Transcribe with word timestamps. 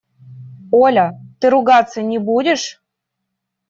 –Оля, 0.83 1.19
ты 1.39 1.51
ругаться 1.51 2.01
не 2.01 2.17
будешь? 2.17 2.81